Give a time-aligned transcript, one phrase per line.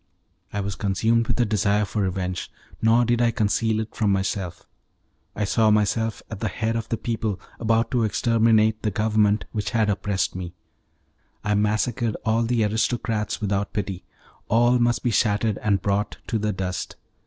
[0.51, 2.49] I was consumed with a desire for revenge,
[2.81, 4.65] nor did I conceal it from myself.
[5.35, 9.69] I saw myself at the head of the people, about to exterminate the Government which
[9.69, 10.55] had oppressed me;
[11.43, 14.03] I massacred all the aristocrats without pity;
[14.47, 16.95] all must be shattered and brought to the dust.